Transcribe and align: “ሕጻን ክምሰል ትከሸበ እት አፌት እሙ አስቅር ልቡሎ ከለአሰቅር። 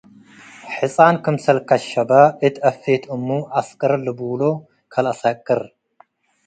“ሕጻን 0.75 1.15
ክምሰል 1.23 1.57
ትከሸበ 1.61 2.11
እት 2.45 2.55
አፌት 2.69 3.03
እሙ 3.15 3.27
አስቅር 3.59 3.91
ልቡሎ 4.05 4.41
ከለአሰቅር። 4.91 5.59